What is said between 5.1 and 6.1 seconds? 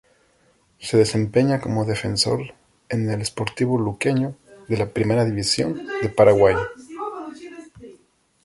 División de